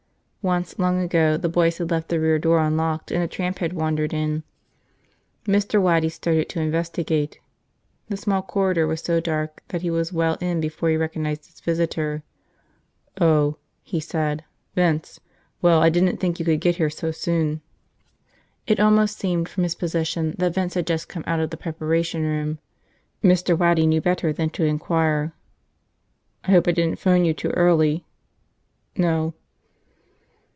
[0.43, 3.73] Once, long ago, the boys had left the rear door unlocked and a tramp had
[3.73, 4.41] wandered in.
[5.45, 5.79] Mr.
[5.79, 7.39] Waddy started to investigate.
[8.09, 11.59] The small corridor was so dark that he was well in before he recognized his
[11.59, 12.23] visitor.
[13.19, 14.43] "Oh," he said.
[14.73, 15.19] "Vince.
[15.61, 15.79] Well.
[15.83, 17.61] I didn't think you could get here so soon."
[18.65, 22.23] It almost seemed, from his position, that Vince had just come out of the preparation
[22.23, 22.57] room.
[23.23, 23.55] Mr.
[23.55, 25.33] Waddy knew better than to inquire.
[26.43, 28.07] "I hope I didn't phone you too early."
[28.97, 29.35] "No."